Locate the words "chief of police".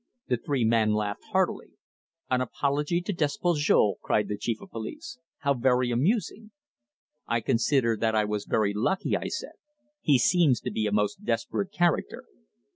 4.39-5.19